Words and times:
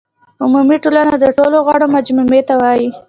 عمومي 0.43 0.77
ټولنه 0.83 1.13
د 1.19 1.25
ټولو 1.37 1.57
غړو 1.67 1.87
مجموعې 1.95 2.41
ته 2.47 2.53
وایي. 2.61 2.87